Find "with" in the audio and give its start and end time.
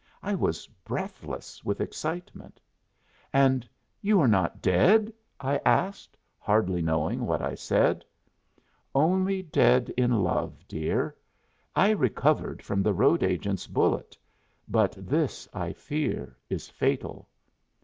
1.63-1.79